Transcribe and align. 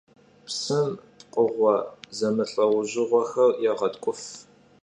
Psım 0.45 0.89
pkhığue 1.31 1.75
zemılh'eujığuexer 2.17 3.49
yêğetk'uf. 3.63 4.21